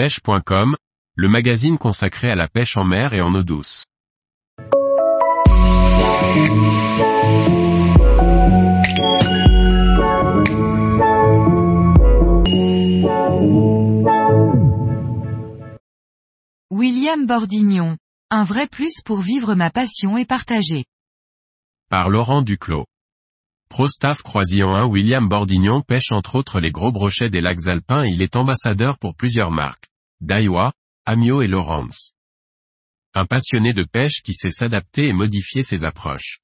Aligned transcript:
pêche.com, 0.00 0.76
le 1.14 1.28
magazine 1.28 1.76
consacré 1.76 2.30
à 2.30 2.34
la 2.34 2.48
pêche 2.48 2.78
en 2.78 2.84
mer 2.84 3.12
et 3.12 3.20
en 3.20 3.34
eau 3.34 3.42
douce. 3.42 3.84
William 16.70 17.26
Bordignon. 17.26 17.98
Un 18.30 18.44
vrai 18.44 18.68
plus 18.68 19.02
pour 19.04 19.20
vivre 19.20 19.54
ma 19.54 19.68
passion 19.68 20.16
et 20.16 20.24
partager. 20.24 20.86
Par 21.90 22.08
Laurent 22.08 22.40
Duclos. 22.40 22.86
Pro-staff 23.68 24.22
Croisillon 24.22 24.74
1 24.74 24.86
William 24.86 25.28
Bordignon 25.28 25.82
pêche 25.82 26.10
entre 26.10 26.36
autres 26.36 26.58
les 26.58 26.72
gros 26.72 26.90
brochets 26.90 27.28
des 27.28 27.42
lacs 27.42 27.66
alpins 27.66 28.04
et 28.04 28.08
il 28.08 28.22
est 28.22 28.36
ambassadeur 28.36 28.98
pour 28.98 29.14
plusieurs 29.14 29.50
marques. 29.50 29.89
Daiwa, 30.22 30.74
Amio 31.06 31.40
et 31.40 31.48
Lawrence. 31.48 32.12
Un 33.14 33.24
passionné 33.24 33.72
de 33.72 33.84
pêche 33.84 34.20
qui 34.22 34.34
sait 34.34 34.50
s'adapter 34.50 35.08
et 35.08 35.14
modifier 35.14 35.62
ses 35.62 35.82
approches. 35.82 36.40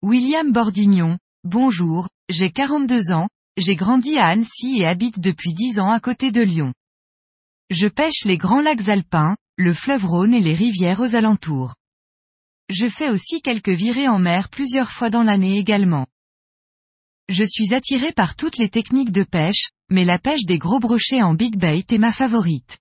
William 0.00 0.50
Bordignon. 0.50 1.18
Bonjour, 1.44 2.08
j'ai 2.30 2.50
42 2.50 3.12
ans, 3.12 3.28
j'ai 3.58 3.76
grandi 3.76 4.16
à 4.16 4.28
Annecy 4.28 4.78
et 4.78 4.86
habite 4.86 5.20
depuis 5.20 5.52
10 5.52 5.80
ans 5.80 5.90
à 5.90 6.00
côté 6.00 6.32
de 6.32 6.40
Lyon. 6.40 6.72
Je 7.68 7.88
pêche 7.88 8.24
les 8.24 8.38
grands 8.38 8.62
lacs 8.62 8.88
alpins, 8.88 9.36
le 9.58 9.74
fleuve 9.74 10.06
Rhône 10.06 10.32
et 10.32 10.40
les 10.40 10.54
rivières 10.54 11.00
aux 11.00 11.14
alentours. 11.14 11.74
Je 12.70 12.88
fais 12.88 13.10
aussi 13.10 13.42
quelques 13.42 13.68
virées 13.68 14.08
en 14.08 14.18
mer 14.18 14.48
plusieurs 14.48 14.90
fois 14.90 15.10
dans 15.10 15.22
l'année 15.22 15.58
également. 15.58 16.06
Je 17.28 17.44
suis 17.44 17.74
attiré 17.74 18.12
par 18.12 18.34
toutes 18.34 18.56
les 18.56 18.70
techniques 18.70 19.12
de 19.12 19.24
pêche, 19.24 19.68
mais 19.90 20.06
la 20.06 20.18
pêche 20.18 20.46
des 20.46 20.58
gros 20.58 20.80
brochets 20.80 21.22
en 21.22 21.34
big 21.34 21.56
bait 21.56 21.84
est 21.86 21.98
ma 21.98 22.12
favorite. 22.12 22.78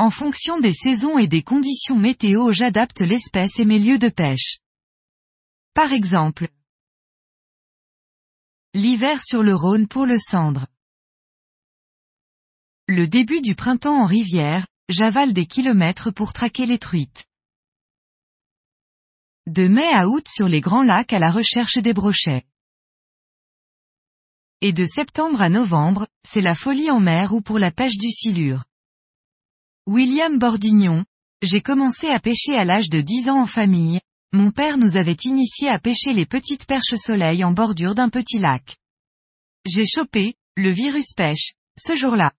En 0.00 0.08
fonction 0.08 0.58
des 0.58 0.72
saisons 0.72 1.18
et 1.18 1.28
des 1.28 1.42
conditions 1.42 1.96
météo 1.96 2.52
j'adapte 2.52 3.02
l'espèce 3.02 3.58
et 3.58 3.66
mes 3.66 3.78
lieux 3.78 3.98
de 3.98 4.08
pêche. 4.08 4.56
Par 5.74 5.92
exemple, 5.92 6.48
l'hiver 8.72 9.22
sur 9.22 9.42
le 9.42 9.54
Rhône 9.54 9.88
pour 9.88 10.06
le 10.06 10.16
cendre. 10.18 10.68
Le 12.88 13.08
début 13.08 13.42
du 13.42 13.54
printemps 13.54 14.00
en 14.00 14.06
rivière, 14.06 14.66
j'avale 14.88 15.34
des 15.34 15.44
kilomètres 15.44 16.10
pour 16.10 16.32
traquer 16.32 16.64
les 16.64 16.78
truites. 16.78 17.26
De 19.46 19.68
mai 19.68 19.92
à 19.92 20.08
août 20.08 20.26
sur 20.30 20.48
les 20.48 20.62
grands 20.62 20.82
lacs 20.82 21.12
à 21.12 21.18
la 21.18 21.30
recherche 21.30 21.76
des 21.76 21.92
brochets. 21.92 22.46
Et 24.62 24.72
de 24.72 24.86
septembre 24.86 25.42
à 25.42 25.50
novembre, 25.50 26.08
c'est 26.26 26.40
la 26.40 26.54
folie 26.54 26.90
en 26.90 27.00
mer 27.00 27.34
ou 27.34 27.42
pour 27.42 27.58
la 27.58 27.70
pêche 27.70 27.98
du 27.98 28.08
silure. 28.08 28.64
William 29.86 30.38
Bordignon. 30.38 31.04
J'ai 31.42 31.62
commencé 31.62 32.06
à 32.08 32.20
pêcher 32.20 32.54
à 32.54 32.64
l'âge 32.64 32.90
de 32.90 33.00
10 33.00 33.30
ans 33.30 33.40
en 33.40 33.46
famille. 33.46 34.00
Mon 34.32 34.50
père 34.50 34.76
nous 34.76 34.96
avait 34.96 35.16
initié 35.24 35.68
à 35.68 35.78
pêcher 35.78 36.12
les 36.12 36.26
petites 36.26 36.66
perches 36.66 36.96
soleil 36.96 37.42
en 37.44 37.52
bordure 37.52 37.94
d'un 37.94 38.10
petit 38.10 38.38
lac. 38.38 38.76
J'ai 39.66 39.86
chopé, 39.86 40.34
le 40.54 40.70
virus 40.70 41.14
pêche, 41.14 41.54
ce 41.78 41.96
jour-là. 41.96 42.32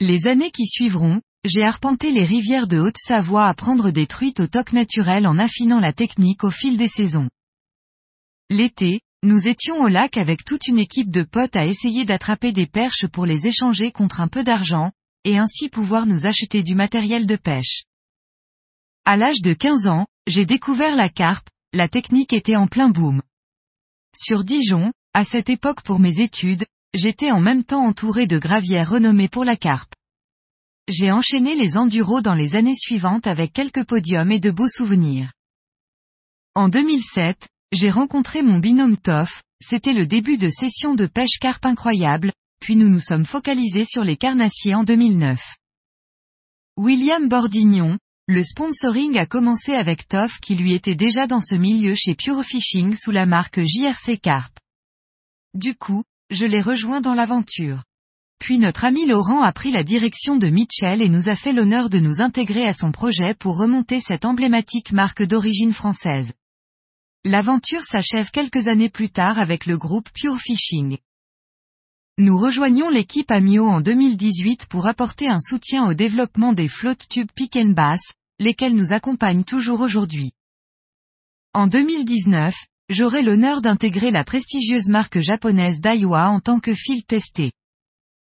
Les 0.00 0.26
années 0.26 0.50
qui 0.50 0.66
suivront, 0.66 1.22
j'ai 1.44 1.62
arpenté 1.62 2.10
les 2.10 2.24
rivières 2.24 2.66
de 2.66 2.80
Haute-Savoie 2.80 3.46
à 3.46 3.54
prendre 3.54 3.90
des 3.90 4.08
truites 4.08 4.40
au 4.40 4.48
toc 4.48 4.72
naturel 4.72 5.28
en 5.28 5.38
affinant 5.38 5.78
la 5.78 5.92
technique 5.92 6.42
au 6.42 6.50
fil 6.50 6.76
des 6.76 6.88
saisons. 6.88 7.30
L'été, 8.50 9.00
nous 9.22 9.46
étions 9.46 9.80
au 9.80 9.88
lac 9.88 10.16
avec 10.16 10.44
toute 10.44 10.66
une 10.66 10.78
équipe 10.78 11.10
de 11.10 11.22
potes 11.22 11.56
à 11.56 11.66
essayer 11.66 12.04
d'attraper 12.04 12.50
des 12.50 12.66
perches 12.66 13.06
pour 13.06 13.26
les 13.26 13.46
échanger 13.46 13.92
contre 13.92 14.20
un 14.20 14.28
peu 14.28 14.42
d'argent, 14.42 14.90
et 15.26 15.38
ainsi 15.38 15.68
pouvoir 15.68 16.06
nous 16.06 16.24
acheter 16.24 16.62
du 16.62 16.76
matériel 16.76 17.26
de 17.26 17.34
pêche. 17.34 17.82
À 19.04 19.16
l'âge 19.16 19.42
de 19.42 19.54
15 19.54 19.88
ans, 19.88 20.06
j'ai 20.28 20.46
découvert 20.46 20.94
la 20.94 21.08
carpe, 21.08 21.48
la 21.72 21.88
technique 21.88 22.32
était 22.32 22.54
en 22.54 22.68
plein 22.68 22.88
boom. 22.88 23.20
Sur 24.16 24.44
Dijon, 24.44 24.92
à 25.14 25.24
cette 25.24 25.50
époque 25.50 25.82
pour 25.82 25.98
mes 25.98 26.20
études, 26.20 26.64
j'étais 26.94 27.32
en 27.32 27.40
même 27.40 27.64
temps 27.64 27.84
entouré 27.84 28.28
de 28.28 28.38
gravières 28.38 28.88
renommées 28.88 29.28
pour 29.28 29.44
la 29.44 29.56
carpe. 29.56 29.92
J'ai 30.88 31.10
enchaîné 31.10 31.56
les 31.56 31.76
enduros 31.76 32.20
dans 32.20 32.34
les 32.34 32.54
années 32.54 32.76
suivantes 32.76 33.26
avec 33.26 33.52
quelques 33.52 33.84
podiums 33.84 34.30
et 34.30 34.38
de 34.38 34.52
beaux 34.52 34.68
souvenirs. 34.68 35.32
En 36.54 36.68
2007, 36.68 37.48
j'ai 37.72 37.90
rencontré 37.90 38.42
mon 38.42 38.60
binôme 38.60 38.96
Toff, 38.96 39.42
c'était 39.60 39.92
le 39.92 40.06
début 40.06 40.38
de 40.38 40.50
sessions 40.50 40.94
de 40.94 41.06
pêche 41.06 41.40
carpe 41.40 41.66
incroyable, 41.66 42.32
puis 42.60 42.76
nous 42.76 42.88
nous 42.88 43.00
sommes 43.00 43.24
focalisés 43.24 43.84
sur 43.84 44.04
les 44.04 44.16
carnassiers 44.16 44.74
en 44.74 44.84
2009. 44.84 45.40
William 46.76 47.28
Bordignon, 47.28 47.98
le 48.28 48.42
sponsoring 48.42 49.16
a 49.18 49.26
commencé 49.26 49.72
avec 49.72 50.08
Toff 50.08 50.40
qui 50.40 50.56
lui 50.56 50.74
était 50.74 50.94
déjà 50.94 51.26
dans 51.26 51.40
ce 51.40 51.54
milieu 51.54 51.94
chez 51.94 52.14
Pure 52.14 52.42
Fishing 52.42 52.94
sous 52.94 53.12
la 53.12 53.24
marque 53.24 53.60
JRC 53.60 54.18
Carp. 54.20 54.52
Du 55.54 55.74
coup, 55.74 56.02
je 56.30 56.44
l'ai 56.44 56.60
rejoint 56.60 57.00
dans 57.00 57.14
l'aventure. 57.14 57.84
Puis 58.38 58.58
notre 58.58 58.84
ami 58.84 59.06
Laurent 59.06 59.42
a 59.42 59.52
pris 59.52 59.70
la 59.70 59.84
direction 59.84 60.36
de 60.36 60.48
Mitchell 60.48 61.00
et 61.00 61.08
nous 61.08 61.28
a 61.28 61.36
fait 61.36 61.52
l'honneur 61.52 61.88
de 61.88 61.98
nous 61.98 62.20
intégrer 62.20 62.66
à 62.66 62.72
son 62.72 62.92
projet 62.92 63.34
pour 63.34 63.56
remonter 63.56 64.00
cette 64.00 64.24
emblématique 64.24 64.92
marque 64.92 65.22
d'origine 65.22 65.72
française. 65.72 66.32
L'aventure 67.24 67.82
s'achève 67.82 68.30
quelques 68.30 68.68
années 68.68 68.90
plus 68.90 69.08
tard 69.08 69.38
avec 69.38 69.66
le 69.66 69.78
groupe 69.78 70.10
Pure 70.12 70.38
Fishing. 70.38 70.98
Nous 72.18 72.38
rejoignons 72.38 72.88
l'équipe 72.88 73.30
Amio 73.30 73.68
en 73.68 73.82
2018 73.82 74.68
pour 74.70 74.86
apporter 74.86 75.28
un 75.28 75.38
soutien 75.38 75.86
au 75.86 75.92
développement 75.92 76.54
des 76.54 76.66
flottes 76.66 77.06
tubes 77.10 77.30
Pick 77.34 77.56
and 77.56 77.74
Bass, 77.76 78.00
lesquels 78.38 78.74
nous 78.74 78.94
accompagnent 78.94 79.44
toujours 79.44 79.80
aujourd'hui. 79.80 80.32
En 81.52 81.66
2019, 81.66 82.56
j'aurai 82.88 83.20
l'honneur 83.20 83.60
d'intégrer 83.60 84.10
la 84.10 84.24
prestigieuse 84.24 84.88
marque 84.88 85.20
japonaise 85.20 85.82
Daiwa 85.82 86.30
en 86.30 86.40
tant 86.40 86.58
que 86.58 86.72
fil 86.72 87.04
testé. 87.04 87.52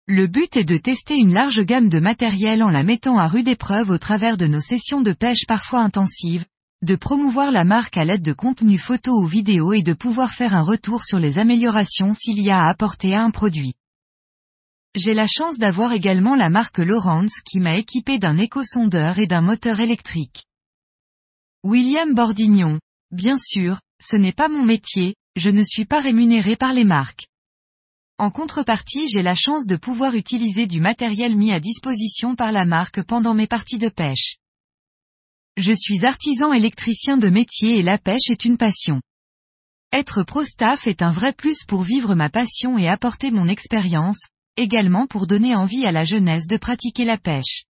Le 0.09 0.27
but 0.27 0.57
est 0.57 0.65
de 0.65 0.77
tester 0.77 1.15
une 1.15 1.33
large 1.33 1.61
gamme 1.61 1.89
de 1.89 2.01
matériel 2.01 2.65
en 2.65 2.71
la 2.71 2.83
mettant 2.83 3.17
à 3.17 3.29
rude 3.29 3.47
épreuve 3.47 3.91
au 3.91 3.99
travers 3.99 4.37
de 4.37 4.49
nos 4.49 4.61
sessions 4.61 5.03
de 5.03 5.13
pêche 5.13 5.47
parfois 5.47 5.83
intensives, 5.83 6.47
de 6.83 6.95
promouvoir 6.95 7.51
la 7.51 7.65
marque 7.65 7.97
à 7.97 8.05
l'aide 8.05 8.23
de 8.23 8.33
contenus 8.33 8.81
photos 8.81 9.15
ou 9.21 9.27
vidéos 9.27 9.73
et 9.73 9.83
de 9.83 9.95
pouvoir 9.95 10.33
faire 10.33 10.55
un 10.55 10.63
retour 10.63 11.03
sur 11.05 11.19
les 11.19 11.39
améliorations 11.39 12.15
s'il 12.15 12.41
y 12.41 12.51
a 12.51 12.65
à 12.65 12.69
apporter 12.69 13.15
à 13.15 13.23
un 13.23 13.31
produit. 13.31 13.75
J'ai 14.95 15.13
la 15.13 15.27
chance 15.27 15.59
d'avoir 15.59 15.93
également 15.93 16.37
la 16.37 16.51
marque 16.51 16.79
Lawrence 16.79 17.41
qui 17.45 17.59
m'a 17.59 17.77
équipé 17.77 18.19
d'un 18.19 18.39
éco-sondeur 18.39 19.19
et 19.19 19.27
d'un 19.27 19.41
moteur 19.41 19.81
électrique. 19.81 20.45
William 21.65 22.15
Bordignon. 22.15 22.79
Bien 23.11 23.39
sûr, 23.39 23.81
ce 24.01 24.17
n'est 24.17 24.33
pas 24.33 24.49
mon 24.49 24.65
métier, 24.65 25.17
je 25.35 25.51
ne 25.51 25.65
suis 25.65 25.85
pas 25.85 26.01
rémunéré 26.01 26.57
par 26.57 26.73
les 26.73 26.85
marques. 26.85 27.27
En 28.19 28.31
contrepartie 28.31 29.09
j'ai 29.09 29.23
la 29.23 29.35
chance 29.35 29.67
de 29.67 29.77
pouvoir 29.77 30.15
utiliser 30.15 30.67
du 30.67 30.81
matériel 30.81 31.37
mis 31.37 31.53
à 31.53 31.61
disposition 31.61 32.37
par 32.37 32.53
la 32.53 32.65
marque 32.65 33.03
pendant 33.03 33.35
mes 33.35 33.47
parties 33.47 33.79
de 33.79 33.89
pêche. 33.89 34.37
Je 35.59 35.73
suis 35.73 36.05
artisan 36.05 36.53
électricien 36.53 37.17
de 37.17 37.29
métier 37.29 37.79
et 37.79 37.83
la 37.83 37.99
pêche 37.99 38.31
est 38.31 38.45
une 38.45 38.59
passion. 38.59 39.03
Être 39.93 40.23
pro-staff 40.23 40.87
est 40.87 41.03
un 41.03 41.11
vrai 41.11 41.33
plus 41.33 41.65
pour 41.67 41.83
vivre 41.83 42.15
ma 42.15 42.31
passion 42.31 42.79
et 42.79 42.87
apporter 42.87 43.33
mon 43.33 43.49
expérience, 43.49 44.29
également 44.57 45.09
pour 45.09 45.27
donner 45.27 45.57
envie 45.57 45.85
à 45.85 45.91
la 45.91 46.05
jeunesse 46.05 46.47
de 46.47 46.59
pratiquer 46.59 47.05
la 47.05 47.19
pêche. 47.19 47.65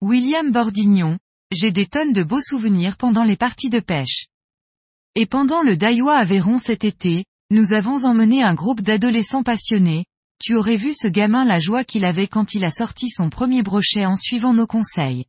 William 0.00 0.50
Bordignon, 0.50 1.16
j'ai 1.52 1.70
des 1.70 1.86
tonnes 1.86 2.12
de 2.12 2.24
beaux 2.24 2.40
souvenirs 2.40 2.96
pendant 2.96 3.22
les 3.22 3.36
parties 3.36 3.70
de 3.70 3.78
pêche. 3.78 4.26
Et 5.14 5.26
pendant 5.26 5.62
le 5.62 5.76
Daiwa 5.76 6.16
Aveyron 6.16 6.58
cet 6.58 6.82
été, 6.82 7.24
nous 7.52 7.72
avons 7.72 8.04
emmené 8.04 8.42
un 8.42 8.54
groupe 8.54 8.80
d'adolescents 8.80 9.44
passionnés, 9.44 10.06
tu 10.42 10.56
aurais 10.56 10.76
vu 10.76 10.92
ce 10.92 11.06
gamin 11.06 11.44
la 11.44 11.60
joie 11.60 11.84
qu'il 11.84 12.04
avait 12.04 12.26
quand 12.26 12.54
il 12.54 12.64
a 12.64 12.72
sorti 12.72 13.10
son 13.10 13.30
premier 13.30 13.62
brochet 13.62 14.06
en 14.06 14.16
suivant 14.16 14.52
nos 14.52 14.66
conseils. 14.66 15.24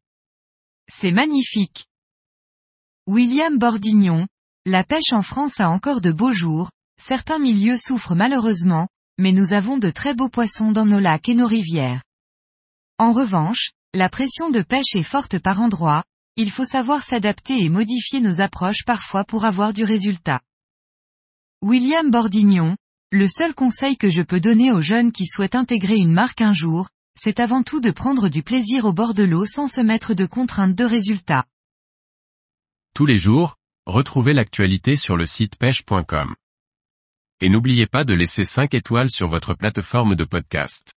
C'est 0.90 1.12
magnifique. 1.12 1.86
William 3.08 3.58
Bordignon, 3.58 4.28
la 4.66 4.84
pêche 4.84 5.12
en 5.12 5.22
France 5.22 5.60
a 5.60 5.70
encore 5.70 6.02
de 6.02 6.12
beaux 6.12 6.32
jours, 6.32 6.72
certains 7.02 7.40
milieux 7.40 7.78
souffrent 7.78 8.16
malheureusement, 8.16 8.88
mais 9.18 9.32
nous 9.32 9.54
avons 9.54 9.78
de 9.78 9.90
très 9.90 10.14
beaux 10.14 10.30
poissons 10.30 10.72
dans 10.72 10.86
nos 10.86 11.00
lacs 11.00 11.30
et 11.30 11.36
nos 11.36 11.48
rivières. 11.48 12.04
En 12.98 13.12
revanche, 13.12 13.72
la 13.94 14.10
pression 14.10 14.50
de 14.50 14.62
pêche 14.62 14.96
est 14.96 15.04
forte 15.04 15.40
par 15.40 15.62
endroits, 15.62 16.04
il 16.36 16.52
faut 16.52 16.66
savoir 16.66 17.04
s'adapter 17.04 17.64
et 17.64 17.70
modifier 17.70 18.22
nos 18.22 18.42
approches 18.42 18.86
parfois 18.86 19.24
pour 19.24 19.44
avoir 19.44 19.74
du 19.74 19.84
résultat. 19.84 20.42
William 21.62 22.12
Bordignon, 22.12 22.78
le 23.12 23.28
seul 23.28 23.56
conseil 23.56 23.98
que 23.98 24.10
je 24.10 24.22
peux 24.22 24.40
donner 24.40 24.72
aux 24.72 24.82
jeunes 24.82 25.12
qui 25.12 25.26
souhaitent 25.26 25.56
intégrer 25.56 25.96
une 25.96 26.14
marque 26.14 26.42
un 26.42 26.54
jour, 26.54 26.90
c'est 27.18 27.40
avant 27.40 27.64
tout 27.64 27.82
de 27.82 27.92
prendre 27.92 28.30
du 28.30 28.44
plaisir 28.44 28.86
au 28.86 28.94
bord 28.94 29.14
de 29.14 29.24
l'eau 29.24 29.46
sans 29.46 29.68
se 29.68 29.82
mettre 29.82 30.14
de 30.14 30.26
contraintes 30.26 30.76
de 30.76 30.84
résultats. 30.84 31.46
Tous 32.94 33.06
les 33.06 33.20
jours, 33.20 33.58
retrouvez 33.86 34.34
l'actualité 34.34 34.96
sur 34.96 35.18
le 35.18 35.26
site 35.26 35.56
pêche.com. 35.56 36.36
Et 37.42 37.50
n'oubliez 37.50 37.86
pas 37.86 38.04
de 38.04 38.14
laisser 38.14 38.44
5 38.44 38.74
étoiles 38.74 39.12
sur 39.12 39.28
votre 39.28 39.54
plateforme 39.54 40.16
de 40.16 40.24
podcast. 40.24 40.97